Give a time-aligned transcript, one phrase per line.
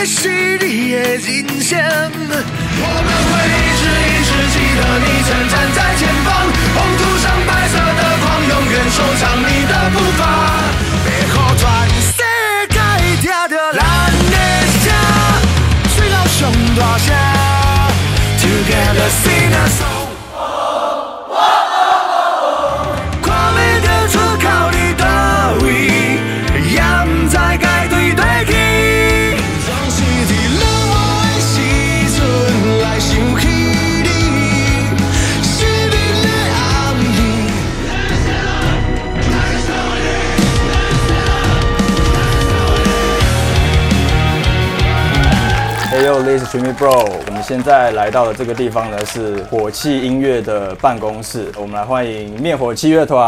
[0.00, 1.78] 也是你的人生。
[1.78, 6.28] 我们会一直一直记得你曾站在前方，
[46.80, 47.10] Bro。
[47.26, 53.20] 我们现在来到的这个地方呢是火器音乐的办公室，我们来欢迎灭火器乐团。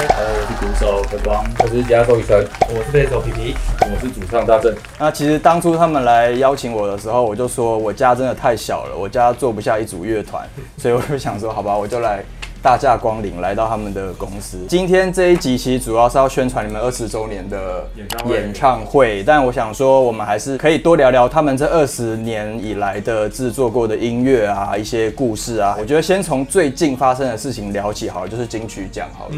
[0.00, 4.72] 我是鼓手何光，我是吉他手雨辰，我是贝斯手皮皮，我是主唱大正。
[4.96, 12.22] 那其实当初他们来邀请我的时候，我就说我家真的太小了，我家坐不下一组乐团，所以我就想说，好吧，我就来
[12.60, 14.58] 大驾光临，来到他们的公司。
[14.68, 17.86] 今天这一集其实主要是要宣传你们二十周年的
[18.26, 25.76] 演唱会但我想说，我们还是可以多聊聊他们这二十年以来的制作过的音乐啊，一些故事啊。
[25.78, 29.34] 我觉得先从最近发生的事情聊起好了，就是金曲奖好了。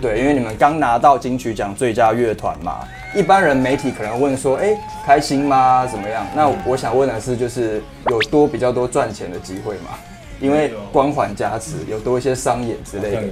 [0.00, 2.78] 对，因为你们刚拿到金曲奖最佳乐团嘛，
[3.14, 5.86] 一般人媒体可能问说，哎、开心吗？
[5.86, 6.26] 怎么样？
[6.34, 9.90] 那我想问的是，就是有多比较多赚钱的机会吗？
[10.42, 13.22] 因为光环加持，有多一些商演之类的。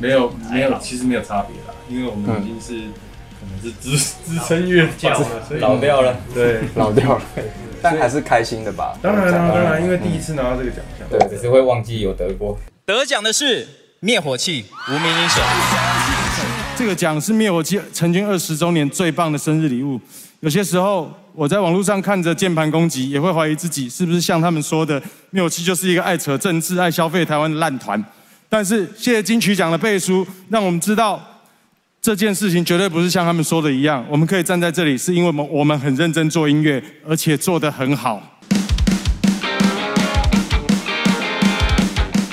[0.00, 2.86] 没有没有，其实没有差别啦，因为我们已经是
[3.40, 5.26] 可能是资资深乐教了，
[5.58, 6.16] 老掉了。
[6.32, 7.22] 对，老掉了，
[7.82, 8.96] 但还是开心的吧？
[9.02, 12.56] 当然当然当然，因为第一次拿到这个奖项，对只是会忘记有得过。
[12.86, 13.66] 得奖的是
[13.98, 15.42] 灭火器无名英雄。
[16.76, 20.00] 这个奖是灭火器成军二十周年最棒的生日礼物。
[20.42, 28.04] 有些时候，我在网络上看着键盘攻击，也会怀疑自己是不是像他们说的，灭火器就是一个爱扯政治、爱消费台湾的烂团。
[28.48, 31.22] 但是，谢谢金曲奖的背书，让我们知道
[32.00, 34.04] 这件事情绝对不是像他们说的一样。
[34.10, 38.20] 我们可以站在这里，是因为我们我们很认真做音乐，而且做得很好。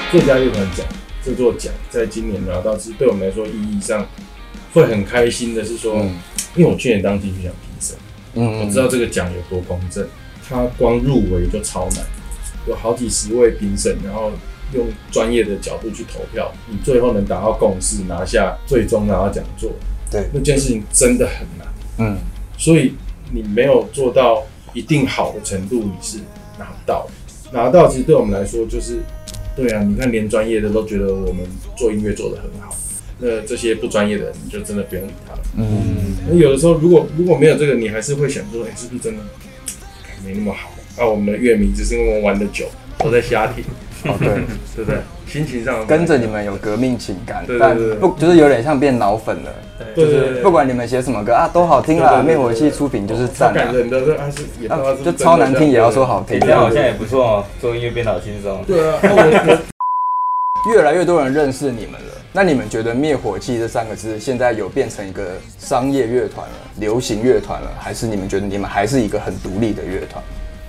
[0.09, 0.83] 最佳乐团奖
[1.23, 4.03] 这座奖在今年拿到，其实对我们来说意义上
[4.73, 6.15] 会很开心的是说，嗯
[6.55, 7.53] 因为我去年当金曲奖
[8.33, 10.07] 嗯我知道这个奖有多公正，
[10.47, 12.05] 它光入围就超难，
[12.67, 14.31] 有好几十位评审，然后
[14.73, 19.71] 用专业的角度去投票，你最后能达到共识，拿下最终拿到讲座，
[20.11, 21.67] 对那件事情真的很难。
[21.97, 22.17] 嗯，
[22.57, 22.93] 所以
[23.31, 26.19] 你没有做到一定好的程度，你是
[26.57, 27.11] 拿不到的。
[27.51, 28.99] 拿到其实对我们来说就是，
[29.55, 31.43] 对啊，你看连专业的都觉得我们
[31.75, 32.75] 做音乐做得很好，
[33.19, 35.39] 那这些不专业的人你就真的不用理他了。
[35.57, 39.23] 嗯，那有的时候如果如果没有这个，你还是会想说，哎、是不是真的
[40.25, 40.69] 没那么好？
[41.03, 42.65] 啊，我们的乐迷只是因为我们玩的久，
[42.97, 43.63] 都在瞎听，
[44.05, 44.27] 哦对，
[44.75, 44.99] 对不对？
[45.27, 49.53] 心情上跟着你们有革命情感，对对但不就是有点像变脑粉了。
[49.95, 54.01] 对对对，不管你们写什么歌啊，都好听啦，灭火器出品就是赞啊超感，人的，
[55.03, 56.45] 就超难听也要说好听哎，。
[56.45, 58.63] 这样好像也不错哦，做音乐变得好轻松。
[58.65, 59.57] 对啊，那我
[60.67, 70.21] 越来越多人认识你们了，那你们觉得灭火器这三个字现在有变成一个商业乐团了、流行乐团了，还是你们觉得你们还是一个很独立的乐团？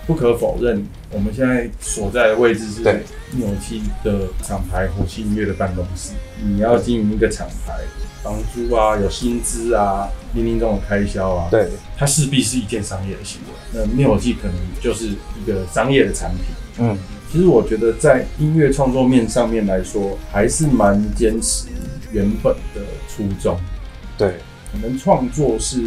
[0.07, 3.01] 不可否认，我们现在所在的位置是对
[3.33, 6.13] 灭火器的厂牌火器音乐的办公室。
[6.43, 7.75] 你要经营一个厂牌，
[8.23, 13.55] 房租啊，有薪资啊，零零总总开销啊，，对，它势必是一件商业的行为。
[13.73, 16.45] 那灭火器可能就是一个商业的产品。
[16.79, 16.99] 嗯，
[17.33, 21.69] 其实我觉得在音乐创作面上面来说，还是蛮坚持
[22.11, 23.57] 原本的初衷。
[24.19, 24.35] 对，
[24.73, 25.81] 可能创作是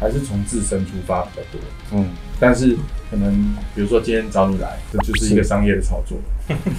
[0.00, 1.60] 还是从自身出发比较多。
[1.92, 2.08] 嗯，
[2.40, 2.74] 但是
[3.10, 6.18] 可能比如说今天找你来，这就是一个商业的操作。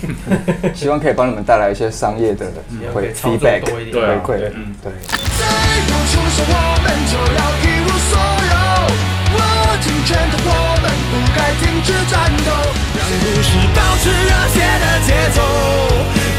[0.74, 2.52] 希望可以帮你们带来一些商业的
[2.92, 4.92] 回 feedback 回馈，嗯对。
[5.38, 5.46] 再
[5.86, 8.18] 不出手，我们就要一无所
[8.50, 8.58] 有。
[9.32, 9.38] 握
[9.84, 12.50] 紧拳头，我们不该停止战斗，
[13.00, 15.40] 让故事保持热血的节奏，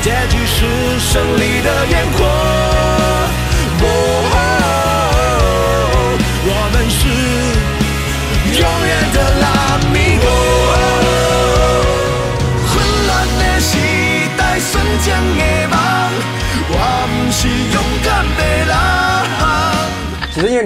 [0.03, 0.59] 结局是
[1.01, 2.19] 胜利的烟火。
[3.81, 3.85] 我，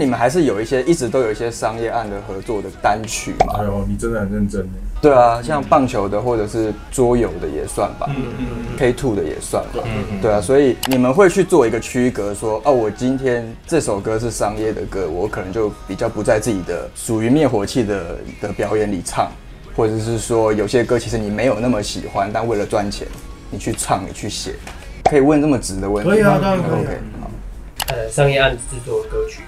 [0.04, 4.68] 你们还是有一些一直都有一些商业案的合作的单曲嘛，哎呦，你真的很认真耶
[5.00, 8.46] 对啊，像棒球的或者是桌游的也算吧、嗯嗯
[8.76, 9.82] k Two 的也算吧，
[10.20, 19.30] 对啊，所以你们会去做一个区隔说，哦，我今天这首歌是商业的歌，我可能就比较不在自己的属于灭火器的的表演里唱，
[19.74, 23.06] 或者是说有些歌其实你没有那么喜欢，但为了赚钱，
[23.50, 24.54] 你去唱，你去写，
[25.10, 26.14] 可以问这么直的问题吗？
[26.14, 26.70] 可以啊当然可以。
[26.70, 27.30] 啊 OK，好，
[27.88, 29.42] 呃商业案制作的歌曲，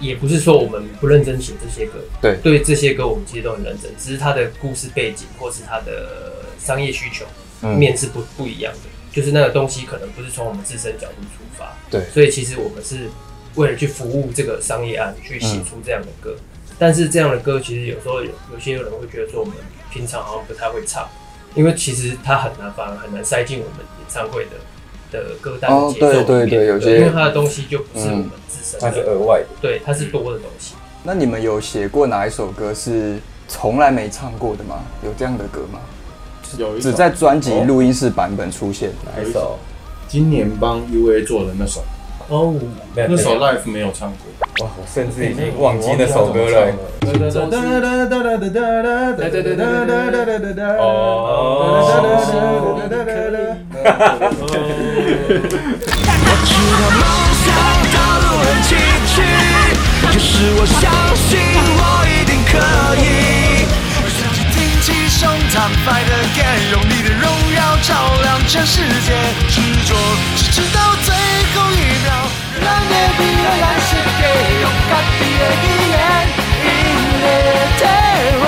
[0.00, 2.36] 也不是说我们不认真写这些歌，对。
[2.42, 7.24] 对这些歌我们其实都很认真，只是它的故事背景或是它的商业需求
[7.62, 7.78] 嗯。
[7.78, 12.04] 面是不不一样的，就是那个东西可能不是从我们自身角度出发，对。
[12.12, 13.08] 所以其实我们是
[13.54, 16.36] 为了去服务这个商业案去写出这样的歌，
[16.78, 19.54] 但是这样的歌其实有时候有有些人会觉得说我们
[19.90, 21.08] 平常好像不太会唱，
[21.54, 24.50] 因为其实它很难，反而很难塞进我们演唱会的
[25.10, 29.46] 的歌单的哦节奏里面、对对对有些因为它的东西就不是我们自身它是，额外的。
[29.60, 30.74] 对，它是多的东西。
[31.02, 33.18] 那你们有写过哪一首歌是
[33.48, 34.82] 从来没唱过的吗？
[35.04, 35.78] 有这样的歌吗？
[36.58, 38.90] 有一只在专辑录音室版本出现。
[39.04, 39.58] 哪一首？
[40.08, 41.82] 今年帮 UA 做的那首，
[42.28, 42.54] 哦，
[42.94, 44.66] 那首 Life 没有唱过。
[44.66, 46.72] 哇，我甚至已经忘记那首歌了。
[47.00, 47.32] 知
[56.72, 57.02] 道梦
[57.44, 57.46] 想
[57.94, 58.68] 道路很崎
[59.06, 59.16] 岖，
[60.02, 60.28] 可是
[60.58, 60.82] 我相
[61.14, 61.28] 信
[61.78, 62.52] 我一定可
[63.02, 63.55] 以。
[64.86, 69.18] 起胸膛，fight again，用你的荣耀照亮全世界，
[69.48, 69.96] 执着
[70.36, 71.12] 是直到最
[71.56, 71.74] 后一
[72.04, 72.14] 秒。
[72.62, 74.22] 咱的未来咱设计，
[74.62, 75.98] 用家己的语言，
[76.62, 76.70] 引
[77.20, 77.26] 来
[77.74, 77.82] 体
[78.38, 78.44] 会，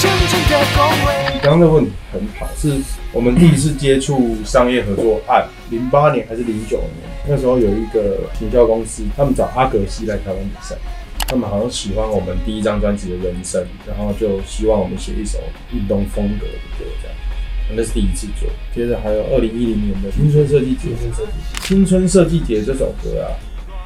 [0.00, 1.14] 真正的讲话。
[1.40, 2.80] 刚刚的问题很好，是
[3.12, 7.08] 我们第一次接触商业合作案，零八年还是零九年？
[7.28, 10.74] 那时候有一个行销公司，他们找阿格西来台湾比赛，
[11.30, 15.38] 他们好像喜欢我们第一张专辑的人生，然后就希望我们写一首
[15.72, 17.16] 运动风格的歌，这样。
[17.72, 20.88] 那是第一次做，接着还有二零一零年的青春设计节，
[21.62, 23.30] 青春设计节这首歌啊，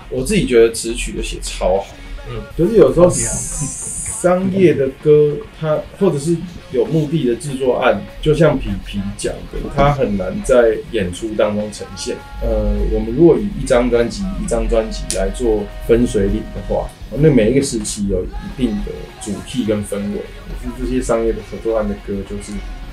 [0.09, 1.87] 我自己觉得词曲的写超好，
[2.31, 6.35] 嗯，就是有时候商业的歌，它或者是
[6.73, 12.17] 有目的的制作案，就像皮皮讲的，它很难在演出当中呈现。
[12.41, 16.89] 呃，我们如果以一张专辑一张专辑来做分水岭的话，
[17.19, 20.25] 那每一个时期有一定的主题跟氛围。
[20.49, 22.53] 可是这些商业的合作案的歌，就是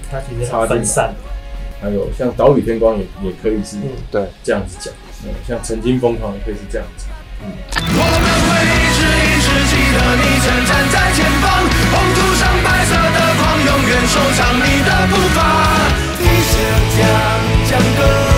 [0.09, 1.13] 它其实很分散，
[1.81, 7.05] 还有像岛屿天光也也可以是嗯对，这样子讲，嗯，像曾经疯狂也可以是这样子。
[7.43, 7.47] 我
[7.97, 15.39] 们会一直一直记得你曾站在前方，红土上白色的光，永远收藏你的步伐。
[16.19, 16.53] 你想
[16.91, 16.97] 听
[17.67, 18.30] 讲歌，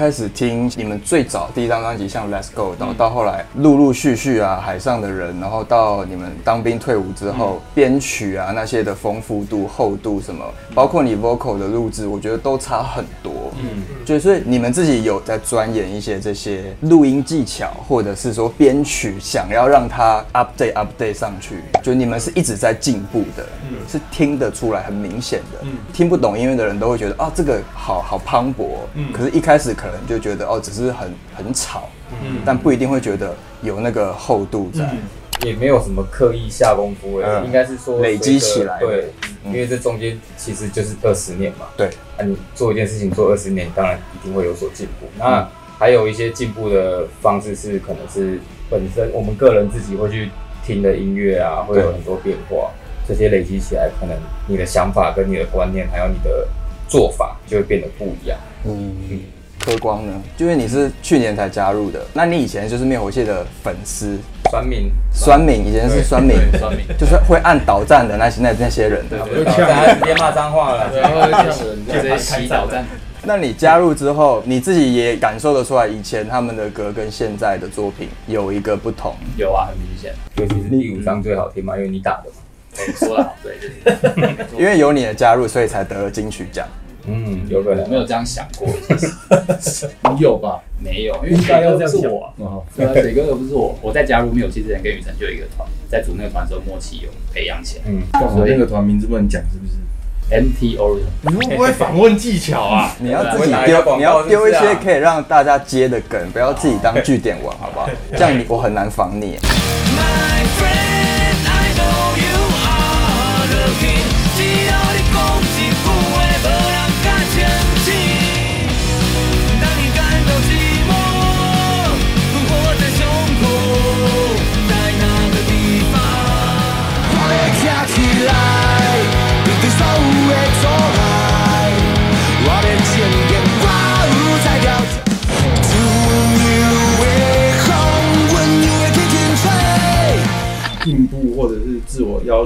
[0.00, 10.42] 开始听你们最早第一张专辑像《Let's Go》，然后到后来陆陆续续啊，《海上的人》，然后到你们当兵退伍之后，编曲啊那些的丰富度、厚度什么，
[10.74, 13.52] 包括你 vocal 的录制，我觉得都差很多。
[13.62, 23.44] 嗯，就所以你们自己有在钻研一些这些录音技巧，或者是说编曲，想要让它 update update 上去，就你们是一直在进步的，
[23.86, 25.66] 是听得出来很明显的。
[25.92, 28.78] 听不懂音乐的人都会觉得啊，这个好好磅礴，
[29.12, 31.88] 可是一开始可能就觉得哦，只是很很吵，
[32.22, 34.88] 嗯但不一定会觉得有那个厚度在。
[35.42, 39.06] 也没有什么刻意下功夫应该是说累积起来对，
[39.42, 41.64] 嗯因为这中间其实就是二十年嘛。
[41.78, 41.86] 对，
[42.18, 45.06] 啊，你做一件事情做二十年，当然一定会有所进步。
[45.18, 50.28] 那还有一些进步的方式是，可能是本身我们个人自己会去
[50.62, 52.70] 听的音乐啊，会有很多变化。
[53.08, 54.14] 这些累积起来，可能
[54.46, 56.46] 你的想法跟你的观念，还有你的
[56.86, 58.38] 做法，就会变得不一样。
[58.66, 58.94] 嗯，
[59.60, 60.12] 科光呢？
[60.36, 64.18] 就因为你是去年才加入的，那你以前就是灭火器的粉丝，
[64.50, 69.04] 酸民，酸敏以前是酸敏，酸民就是会按导站的那些那那些人。
[69.08, 69.16] 就
[69.64, 70.90] 大家直接骂脏话了。
[70.98, 72.84] 然后像人直接洗导站。
[73.22, 79.14] 那你加入之后，你自己也感受得出来，以前他们的歌跟现在的作品有一个不同。
[79.36, 80.14] 有啊，很明显。
[80.36, 82.36] 尤其是第五张最好听嘛，因为你打的嘛。
[82.86, 83.58] 你说的好，对，
[84.58, 86.66] 因为有你的加入，所以才得了金曲奖。
[87.06, 88.68] 嗯，有可能没有这样想过，
[89.60, 90.60] 其实你有吧？
[90.78, 92.32] 没有，因为写歌不是我
[92.76, 93.78] 对啊，水哥又不是我。
[93.82, 97.84] 我在加入灭火器之前，跟雨辰就有一个团，在组那个团的时候默契有培养起来。
[97.86, 99.72] 嗯，干嘛那个团名字不能讲是不是
[100.30, 102.96] ？MT Origin，你会不会访问技巧啊？
[103.00, 107.90] 你要自己丢，你要丢一些啊可以让大家接的梗，不要自己当据点王，好不好？
[108.16, 109.36] 这样你我很难防你。
[109.96, 110.99] My friend,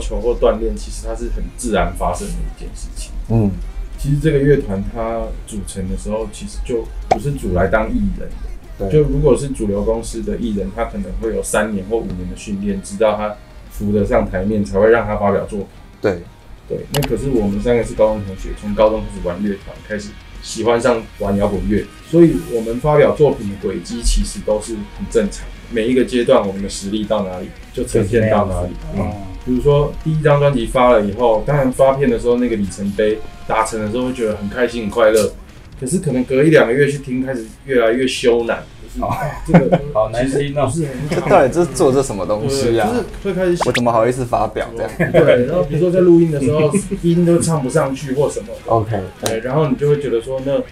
[0.04, 3.12] 球或锻炼，其实它是很自然发生的一件事情。
[3.30, 3.50] 嗯，
[3.98, 8.54] 其实这个乐团它组成的时候，其实就不是组来当艺人的。
[8.76, 13.36] 对就如果是主流公司的艺人，他可能会有三年或五年的训练，直到他
[13.70, 15.68] 扶得上台面，才会让他发表作品。
[16.02, 16.22] 对，
[16.68, 20.10] 对，那可是我们三个是高中同学，从高中开始玩乐团，开始
[20.42, 25.52] 喜欢上玩摇滚乐，所以我们发表作品的轨迹其实都是很正常的。
[25.70, 28.70] 每一个阶段，我们的实力到哪里，就呈现到哪里。
[28.96, 29.12] 嗯，
[29.44, 35.32] 比如说第一张专辑发了以后，当然发片的时候那个里程碑达成的时候，会觉得很开心、很快乐。
[35.78, 39.10] 可是可能隔一两个月去听，开始越来越羞赧，就是、啊、
[39.44, 42.88] 这个好难听哦不是很好这到底这是做这什么东西啊？
[42.88, 46.70] 就是会开始我怎么好意思发表这样对，然后比如说在录音的时候，
[47.02, 50.62] 音都唱不上去或什么，？OK，对，然后你就会觉得说，那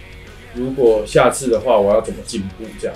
[0.55, 2.63] 如果下次的话，我要怎么进步？
[2.79, 2.95] 这样，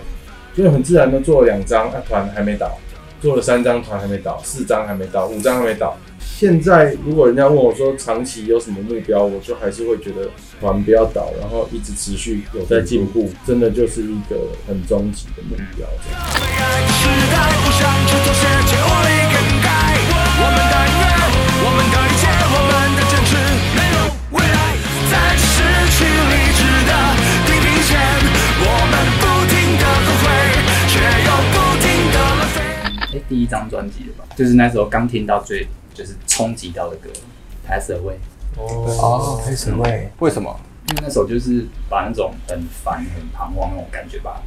[0.56, 2.80] 就很自然的做了两张，啊，团还没倒，
[3.28, 5.98] 做了三张，团还没倒，四张还没倒，五张还没倒。
[6.18, 10.30] 现在如果人家问我说长期有什么目标，我就还是会觉得
[10.62, 15.86] 团不要倒，然后一直持续有在进步，真的就是一个很终极的目标。
[33.28, 37.10] 第一张专辑的吧，就是那时候刚听到最就是冲击到的歌
[37.68, 38.16] 《Pass Away》，
[38.60, 40.60] 哦，开始会为什么？
[40.90, 44.42] 因为那首就是把那种很烦、很彷徨那种感觉吧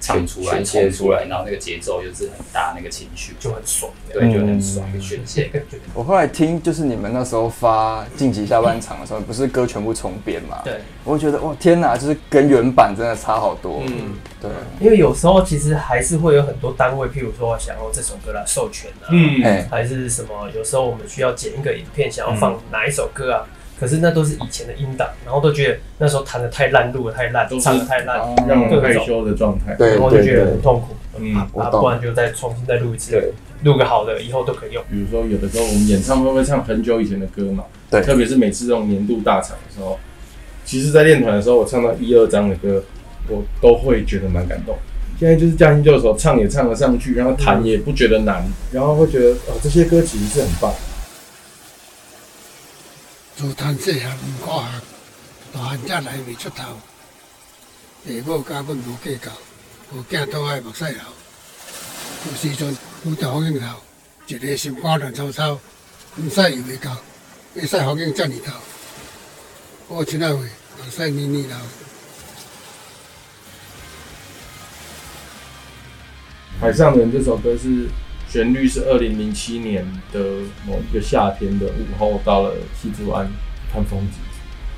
[0.00, 3.92] 唱出来、切出来，然后那个节奏又是很大，那个情绪，就很爽。
[4.12, 5.44] 对，就很爽，一个宣泄。
[5.52, 10.62] 感觉我后来听，就是你们那时候发晋级下半场的时候，不是歌全部重编嘛？
[10.64, 13.82] 对，我会觉得哇，天哪，就是跟原版真的差好多。
[13.86, 23.46] 嗯，对，因为有时候其实还是会有很多单位，譬如说想要这首歌来授权啊，嗯哎，还是什么，有时候我们需要剪一个影片，想要放哪一首歌啊？
[23.80, 29.74] 可是那都是以前的音档，然后都觉得那时候弹的太烂，录的太烂唱的太烂，让人害羞的状态。
[29.78, 30.88] 然后就觉得很痛苦。
[31.18, 33.32] 嗯啊，不然就再重新再录一次对，
[33.64, 34.82] 录个好的，以后都可以用。
[34.90, 39.98] 比如说，有的时候我们演唱会会唱很久以前的歌嘛，对特别是每次这种年度大场的时候，
[40.64, 42.82] 其实，在练团的时候，我唱到一二章的歌，
[43.28, 44.76] 我都会觉得蛮感动。
[45.18, 50.72] 现在就是驾轻就熟，唱也唱得上去，然后弹也不觉得难，然后会觉得哦，这些歌其实是很棒。
[53.36, 54.82] 自叹细汉毋看学，
[55.52, 56.64] 大汉才来未出头。
[58.04, 59.30] 父母甲阮无计较，
[59.92, 61.00] 无惊倒爱目屎流。
[62.26, 63.66] 有时阵拄着风景头，
[64.26, 65.58] 一个心肝乱糟糟，
[66.16, 66.90] 毋使又袂够，
[67.54, 68.52] 要使风景遮尔头。
[69.88, 71.56] 我亲爱话，目屎年年流。
[76.60, 77.88] 海上人这首歌是
[78.30, 80.20] 旋律是二零零七年的
[80.64, 83.28] 某一个夏天的午后，到了西子湾
[83.72, 84.20] 看风景，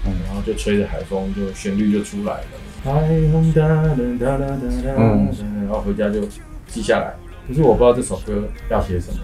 [0.06, 2.46] 嗯，然后就吹着海风，就旋律就出来了。
[2.82, 2.90] 海
[3.30, 6.26] 风哒哒哒哒哒哒，然后回家就
[6.66, 7.12] 记下来。
[7.46, 9.18] 可是我不知道这首歌要写什么，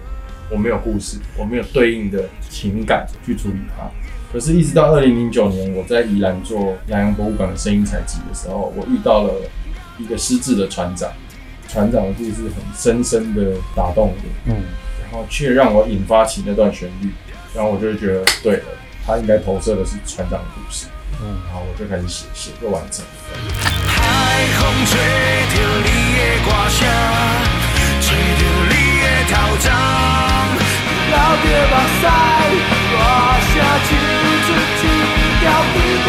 [0.50, 3.90] 我没有故事，我没有对应的情感去处理它。
[4.30, 9.32] 可是，一直到二零零九年，我在宜兰做南洋博物馆的声音采集的时候，我遇到了
[9.98, 11.10] 一个失智的船长。
[11.68, 14.14] 船长的故事很深深的打动我，
[14.46, 14.64] 嗯，
[15.02, 17.10] 然后却让我引发起那段旋律，
[17.54, 18.64] 然后我就会觉得对了，
[19.06, 20.86] 他应该投射的是船长的故事，
[21.20, 23.04] 嗯，然后我就开始写，写就完整。
[23.86, 24.96] 海风吹
[25.52, 26.88] 着你的歌声，
[28.00, 29.68] 吹着你的头鬃，
[31.08, 32.08] 流着目屎，
[32.96, 32.96] 大
[33.44, 34.90] 声唱出一
[35.40, 35.44] 条
[35.74, 36.08] 比我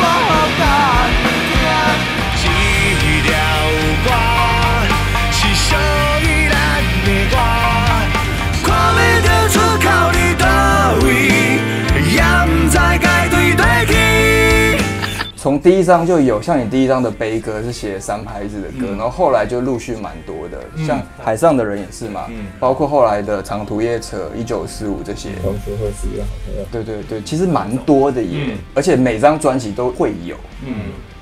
[15.41, 22.47] 从第一张就有，像你第一张的悲歌是写三拍子的歌，然后后来就陆续蛮多的，像海上的人也是嘛，嗯。
[22.59, 26.65] 包括后来的长途夜车、一九四五这些，同学会是一样的。
[26.69, 28.57] 对对对，其实蛮多的耶，嗯。
[28.75, 30.35] 而且每张专辑都会有，
[30.67, 30.73] 嗯，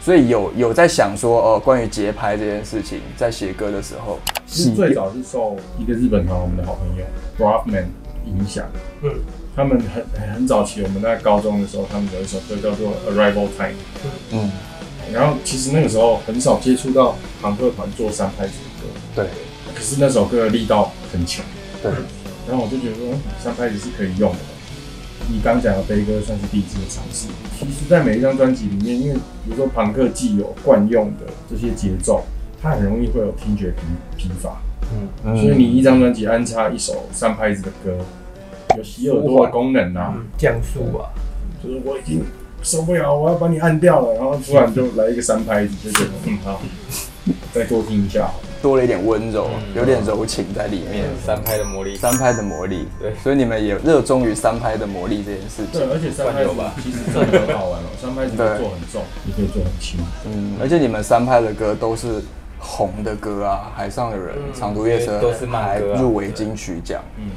[0.02, 7.06] 所以有有在想说哦，关于节拍这件事情，在写歌的时候，其实最早是受一个日本团我们的好朋友
[7.38, 7.86] Rockman
[8.26, 8.66] 影响，
[9.04, 9.12] 嗯，
[9.58, 13.74] 他们很很很早期，我们在高中的时候，他们有一首歌叫做 Arrival Time，
[14.32, 14.52] 嗯，
[15.12, 19.28] 然后其实那个时候很少接触到朋克团做三拍子的歌，对。
[19.74, 21.44] 可是那首歌的力道很强，
[21.82, 21.92] 对，
[22.48, 24.38] 然后我就觉得说嗯三拍子是可以用的。
[25.28, 27.28] 你刚讲的悲歌算是第一次的尝试。
[27.60, 32.24] 其实，在每一张专辑里面，因为比如说朋克既有惯用的这些节奏，
[32.62, 33.82] 它很容易会有听觉疲
[34.16, 34.62] 疲乏，
[35.26, 35.36] 嗯。
[35.36, 37.98] 所以你一张专辑安插一首三拍子的歌，
[38.78, 41.10] 有洗耳朵的功能啊，嗯，降速啊，
[41.64, 42.24] 就是我已经
[42.62, 46.62] 受不了，我要把你按掉了，然后突然就来一个三拍子，就觉得嗯好，
[47.54, 48.44] 再多听一下好了。
[48.60, 51.06] 多了一点温柔，嗯有点柔情在里面。
[51.24, 55.92] 三拍的魔力，三拍的魔力，对所以你们也热衷于三拍的魔力这件事对，情。
[55.92, 60.00] 而且三拍吧其实真的很好玩哦， 三拍子可以做很重， 也可以做很轻。
[60.26, 62.20] 嗯，而且你们三拍的歌都是
[62.58, 67.00] 红的歌啊，《海上的人》长途夜车》都是慢歌啊入围金曲奖。
[67.18, 67.30] 嗯，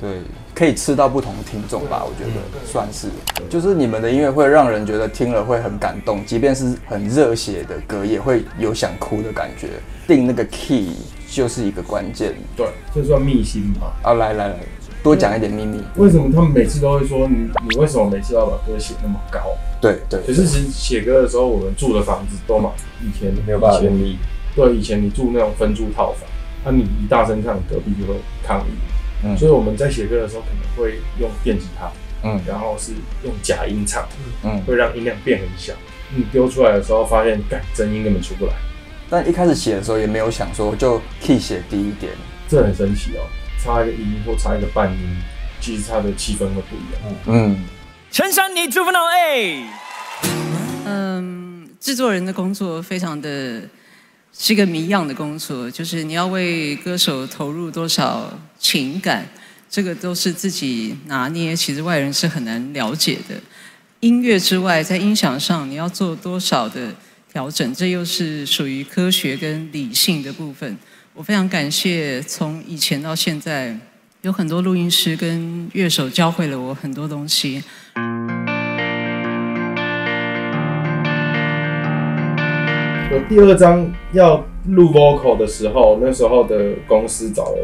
[0.00, 0.20] 对对，
[0.54, 3.08] 可以吃到不同听众吧，我觉得算是，
[3.50, 9.68] 就是你们的音乐会让人觉得听了会很感动，即便是很热血的歌，也会有想哭的感觉。
[10.06, 10.90] 定那个 key
[11.28, 13.92] 就是一个关键对，这算秘辛吧。
[14.02, 14.14] 啊！
[14.14, 14.56] 来来来，
[15.02, 15.82] 多讲一点秘密。
[15.96, 19.40] 为什么他们每次都会说你你为什么每次要把歌写那么高？
[19.80, 22.70] 对对，可是其实写歌的时候，我们住的房子都嘛，
[23.02, 24.18] 以前没有办法用力。
[24.54, 26.28] 对，以前你住那种分租套房，
[26.64, 28.70] 那、你一大声唱，隔壁就会抗议。
[29.24, 31.90] 嗯所以我们在写歌的时候可能会用电吉他，
[32.22, 32.92] 嗯然后是
[33.24, 34.06] 用假音唱，
[34.42, 35.72] 嗯，会让音量变很小。
[36.14, 38.52] 你丢出来的时候，发现干真音根本出不来，
[39.08, 42.12] 但一开始写的时候也没有想说就 key 写低一点。
[42.48, 43.24] 这很神奇哦。
[43.58, 44.98] 差一个音或差一个半音，
[45.58, 47.14] 其实它的气氛会不一样。
[47.26, 47.64] 嗯，
[48.10, 49.64] 陈珊妮祝福脑 A。
[50.84, 53.62] 嗯，制作人的工作非常的
[54.36, 59.26] 是一个谜样的工作，就是你要为歌手投入多少情感，
[59.70, 63.36] 这个都是自己拿捏，其实外人是很难了解的。
[64.00, 66.92] 音乐之外，在音响上你要做多少的
[67.32, 70.76] 调整，这又是属于科学跟理性的部分。
[71.14, 73.78] 我非常感谢从以前到现在，
[74.22, 77.62] 有很多录音师跟乐手教会了我很多东西。
[83.12, 87.58] 我第二张要录 vocal 的时候，那时候的公司找了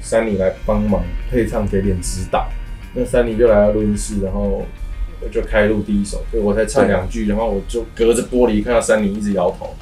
[0.00, 2.48] 山里来帮忙配唱，给点指导。
[2.94, 4.62] 那山里就来到录音室，然后
[5.20, 9.74] 我就开录第一首所以，我才唱两句，然后我就隔着玻璃看到山里一直摇头，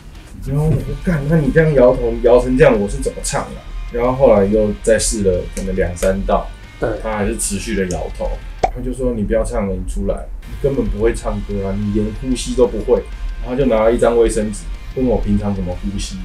[0.47, 6.49] 然后我说干，那你这样摇头摇成这样，我是怎么唱的、然后后来又再试了可能两三道，
[6.81, 6.89] 对。
[7.03, 8.31] 他还是持续的摇头，
[8.63, 13.03] 他就说你不要唱了，你出来，你根本不会唱歌啊，你连呼吸都不会。
[13.43, 14.61] 然后就拿了一张卫生纸，
[14.97, 16.23] 问我平常怎么呼吸的，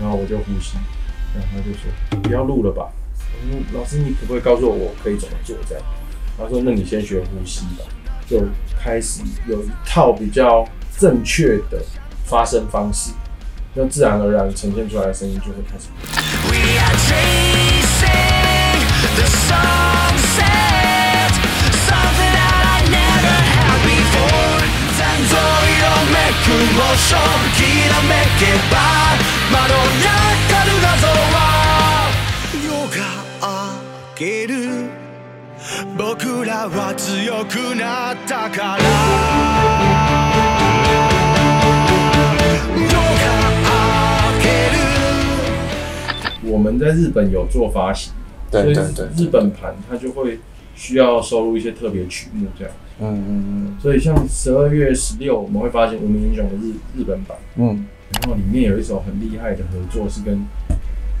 [0.00, 0.76] 然后我就呼吸，
[1.34, 1.82] 然后他就说
[2.22, 2.90] 不要录了吧，
[3.30, 5.84] 我说老师你可不可以告诉我我可以怎么做这样？
[6.36, 7.84] 他说那你先学呼吸吧，
[8.26, 8.42] 就
[8.82, 10.66] 开始有一套比较
[10.98, 11.82] 正确的
[12.24, 13.12] 发声方式，
[13.74, 15.88] 那自然而然呈现出来的声音就会开始。
[16.48, 16.96] We are
[26.51, 27.21] 色めくモーション
[27.55, 27.57] き
[27.89, 28.75] らめけば
[29.49, 29.63] 窓
[29.95, 30.03] に
[30.47, 31.39] 光る画像は
[32.65, 32.99] 夜が
[33.41, 34.51] 明ける
[35.97, 38.83] 僕らは強くなったから
[42.75, 42.95] 夜が
[44.33, 44.45] 明け
[46.49, 48.11] る我们在日本有做发行，
[48.51, 50.37] 所以对对对，日本盘它就会
[50.82, 52.74] 需要收录一些特别曲目这样。
[52.98, 53.76] 嗯嗯嗯。
[53.80, 57.86] 所以像十二月十六，我们会发现《无名英雄》的日日本版，嗯。
[58.14, 60.44] 然后里面有一首很厉害的合作，是跟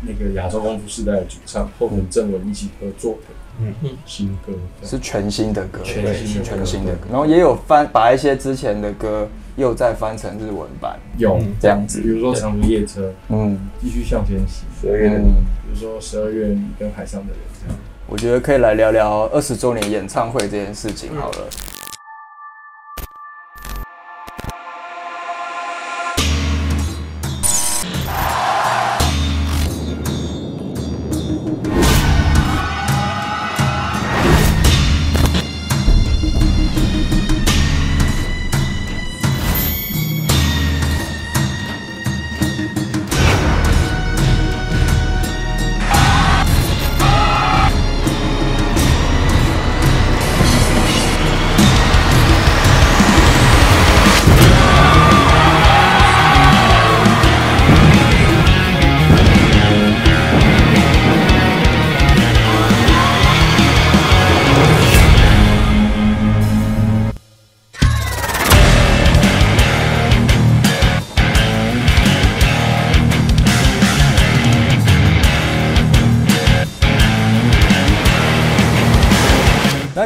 [0.04, 3.28] 那个亚洲功夫世代的主唱后藤正文一起合作的，
[3.60, 3.72] 嗯。
[3.84, 4.52] 嗯，新歌。
[4.52, 6.56] 嗯，是全新的歌，全新的歌。
[6.56, 11.38] 全新的歌，然后也有翻把一些之前的歌又再翻成日文版，有。
[11.38, 12.00] 嗯这样子。
[12.00, 12.08] 比。
[12.08, 13.56] 如说《长途夜车》，嗯。
[13.80, 17.78] 继续向前行，十二月比如说《十二月你跟海上的人》这样。
[18.12, 21.71] 我觉得可以来聊聊二十周年演唱会这件事情好了。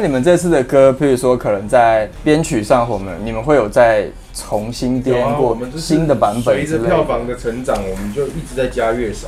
[0.07, 6.87] 你们这次的歌，譬如说可能在编曲上，我们你们会有再重新编过新的版本随着之类的。
[6.87, 9.27] 票房的成长，我们就一直在加乐手。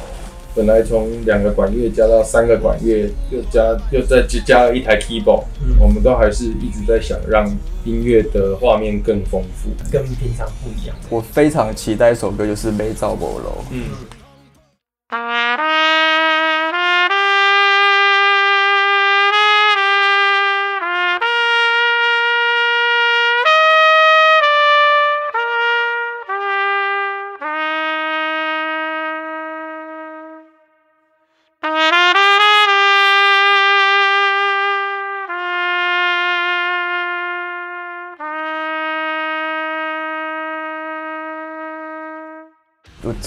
[0.56, 7.46] 本来从两个管乐加到三个管乐，又加又再加了一台 keyboard，、嗯我们都还是一直在想让
[7.84, 9.70] 音乐的画面更丰富。
[9.92, 10.96] 跟平常不一样。
[11.10, 13.58] 我非常期待一首歌，就是《没造不楼》。
[13.72, 13.84] 嗯，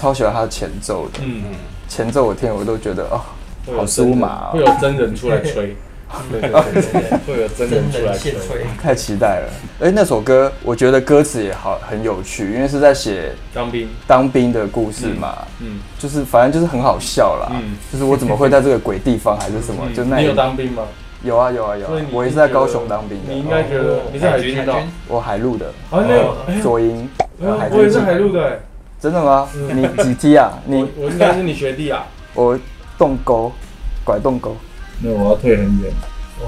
[0.02, 1.44] 超喜欢他的前奏的，嗯，
[1.86, 3.20] 前奏我听我都觉得哦，
[3.66, 5.52] 好会有真人酥麻会哦，有真人出来吹。
[5.54, 5.76] 对。
[6.30, 6.50] 对 对
[7.24, 8.34] 会有真人出来吹。
[8.82, 9.48] 太期待了。
[9.78, 17.52] 哎，那首歌我觉得歌词也好很有趣，因为是在写当兵，当兵的故事嘛，嗯，就是反正就是很好笑啦。
[17.54, 17.76] 嗯。
[17.92, 19.84] 就是我怎么会在这个鬼地方还是什么？
[19.94, 20.82] 就那你有当兵吗？
[21.22, 21.92] 有啊有啊有啊。
[22.10, 24.72] 我也是在高雄当兵的，你应该觉得你是海军的。
[24.72, 25.66] 哦，我海陆的。
[25.90, 28.58] 啊那哎左营，我也是海陆的哎，
[29.02, 29.48] 真的吗？
[29.72, 30.52] 你几梯啊？
[30.64, 32.06] 你我应该是你学弟啊。
[32.34, 32.56] 我
[32.96, 33.50] 洞沟，
[34.04, 34.56] 拐洞沟。
[35.00, 35.92] 那我要退很远，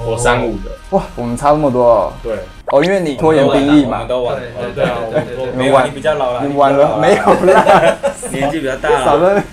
[0.07, 2.13] 我三五的，哇，我们差那么多哦。
[2.23, 2.33] 对，
[2.67, 7.53] 哦，因为你拖延兵役嘛都晚，对对啊，我们对对都没有啊，你比较老了，你晚了没有有？
[7.53, 7.97] 啦？
[8.31, 9.35] 年纪比较大少了。
[9.35, 9.43] 在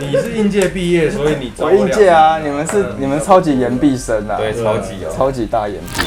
[0.00, 5.12] 你是应届毕业，所以你我应届啊，你们是你们超级研毕生啊，对，超级哦。
[5.14, 6.00] 超级大研毕。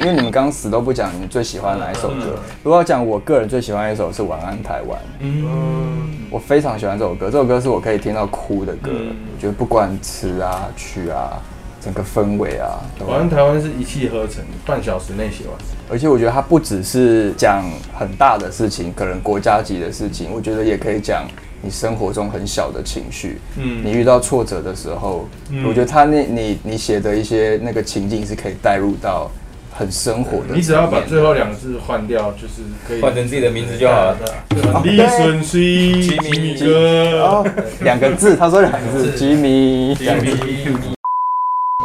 [0.00, 2.38] 因为你们刚刚死都不讲你最喜欢哪一首歌。
[2.62, 7.26] 如果要讲我个人最喜欢一首是《晚安台湾》，嗯，我非常喜欢这首歌。
[7.30, 11.42] 这首歌是我可以听到哭的歌，嗯我觉得不管词啊、曲啊，
[11.80, 15.54] 整个氛围啊，都晚安台湾是一气呵成，半小时内写完。
[15.90, 17.64] 而且我觉得它不只是讲
[17.96, 21.24] 很大的事情，可能国家级的事情，我觉得也可以讲
[21.62, 23.40] 你生活中很小的情绪。
[23.56, 29.30] 嗯你遇到挫折的时候，嗯我觉得他那你你写的一些那个情境是可以带入到
[29.72, 30.54] 很生活的。
[30.54, 34.16] 你只要把最后两个字换掉，就是可以换成自己的名字就好了。
[34.84, 37.46] 李顺水，吉米哥，哦，
[37.80, 39.94] 两个字，他说两个字，吉米。
[39.94, 40.97] 吉米，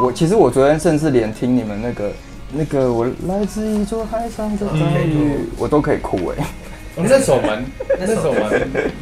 [0.04, 2.12] 我其实我昨天甚至连听你们那个
[2.52, 6.44] 那个我来自一座海上的岛屿，我都可以哭哎。
[6.96, 7.64] 哦那首蛮
[7.98, 8.52] 那首蛮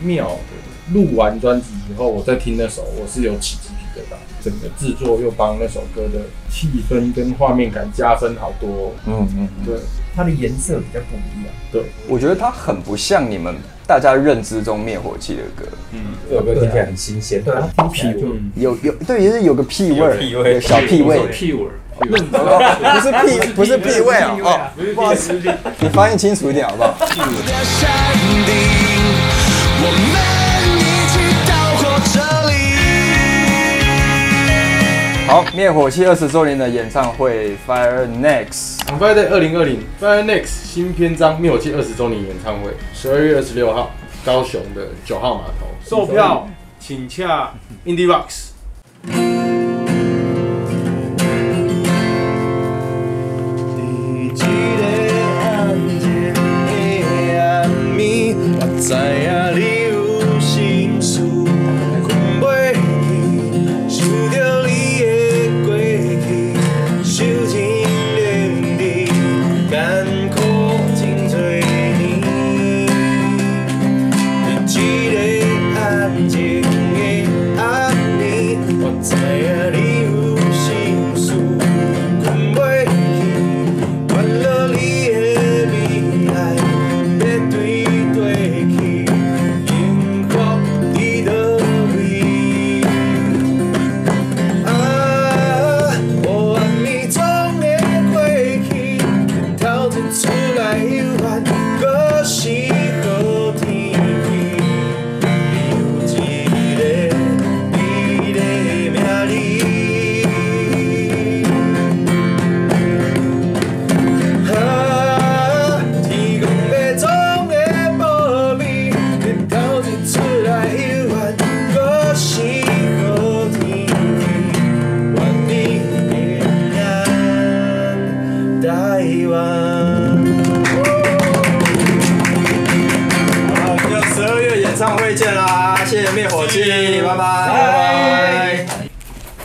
[0.04, 0.94] 妙的。
[0.94, 4.18] 录完专辑以后，我再听那首，我是有起鸡皮疙瘩。
[4.44, 9.76] 整个制作又帮那首歌的气氛跟画面感加分好多哦、嗯嗯，对
[10.16, 11.54] 它的颜色比较不一样。
[11.72, 13.56] 对，我觉得它很不像你们
[13.92, 16.00] 大家认知中灭火器的歌，嗯，
[16.30, 17.42] 这首歌听起来很新鲜。
[17.44, 17.90] 对，它
[18.56, 22.06] 有有对，也是有个屁味儿，有小屁味，屁味儿，不
[23.02, 24.38] 是屁，不是屁味啊！
[24.46, 24.62] 哦，
[24.96, 25.34] 不好意思，
[25.82, 26.96] 你发音清楚一点好不好？
[35.32, 43.92] 好，灭火器二十周年的演唱会 Fire Next，On Friday 二零二零 Fire Next 新篇章灭火器二十周年演唱会，十二月二十六号，
[44.26, 46.50] 高雄的九号码头，售票
[46.82, 47.54] 请洽
[47.86, 48.51] Indie Box。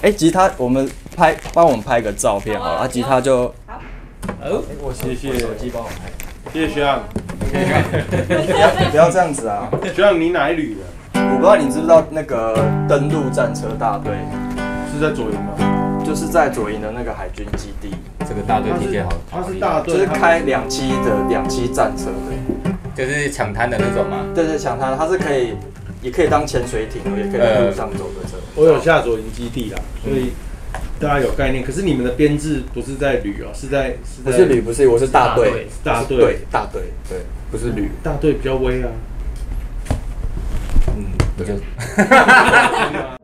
[0.06, 2.78] 哎，吉他，我们拍，帮我们拍个照片好了。
[2.82, 3.80] 啊，吉他就好。
[4.80, 6.52] 我谢谢手机帮我拍。
[6.52, 7.00] 谢谢学长。
[7.42, 9.68] 不要不要这样子啊！
[9.82, 11.20] 学长，你哪一旅的？
[11.20, 12.54] 我不知道你知不知道那个
[12.88, 14.12] 登陆战车大队
[14.94, 16.04] 是在左营吗？
[16.04, 17.92] 就是在左营的那个海军基地。
[18.20, 24.18] 这个大队听起来好，他是大队，就是开两栖的两栖战车的，就是抢滩的那种吗？
[24.32, 25.56] 对对，抢滩，它是可以，
[26.02, 28.36] 也可以当潜水艇，也可以在路上走的车。
[28.54, 30.32] 我有下左营基地啦，所以
[31.00, 31.64] 大家有概念。
[31.64, 37.18] 可是你们的编制不是在旅哦，是在不是旅，不是，我是大队，大队，大队，对，
[37.50, 38.88] 不是旅，大队比较威啊。
[40.96, 41.04] 嗯，
[41.38, 41.52] 我就。